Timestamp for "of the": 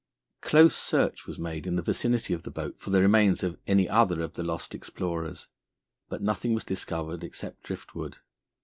2.33-2.49, 4.23-4.41